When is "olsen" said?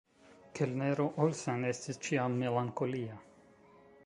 1.25-1.69